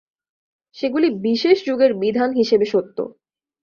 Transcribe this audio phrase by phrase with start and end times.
[0.77, 2.97] সেগুলি বিশেষ যুগের বিধান হিসাবে সত্য।